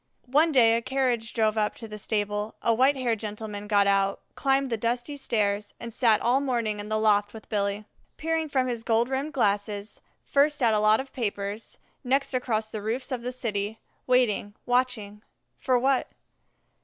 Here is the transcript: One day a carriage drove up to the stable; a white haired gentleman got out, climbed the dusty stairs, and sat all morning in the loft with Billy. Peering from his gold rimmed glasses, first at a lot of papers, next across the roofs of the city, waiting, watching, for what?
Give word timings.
One 0.31 0.51
day 0.51 0.75
a 0.75 0.81
carriage 0.81 1.31
drove 1.31 1.59
up 1.59 1.75
to 1.75 1.87
the 1.87 1.99
stable; 1.99 2.55
a 2.63 2.73
white 2.73 2.95
haired 2.97 3.19
gentleman 3.19 3.67
got 3.67 3.85
out, 3.85 4.19
climbed 4.33 4.71
the 4.71 4.75
dusty 4.75 5.15
stairs, 5.15 5.75
and 5.79 5.93
sat 5.93 6.19
all 6.21 6.39
morning 6.41 6.79
in 6.79 6.89
the 6.89 6.97
loft 6.97 7.35
with 7.35 7.47
Billy. 7.49 7.85
Peering 8.17 8.49
from 8.49 8.65
his 8.65 8.81
gold 8.81 9.09
rimmed 9.09 9.33
glasses, 9.33 10.01
first 10.25 10.63
at 10.63 10.73
a 10.73 10.79
lot 10.79 10.99
of 10.99 11.13
papers, 11.13 11.77
next 12.03 12.33
across 12.33 12.67
the 12.67 12.81
roofs 12.81 13.11
of 13.11 13.21
the 13.21 13.31
city, 13.31 13.77
waiting, 14.07 14.55
watching, 14.65 15.21
for 15.55 15.77
what? 15.77 16.07